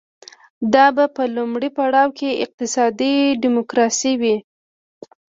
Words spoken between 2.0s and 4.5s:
کې اقتصادي ډیموکراسي وي.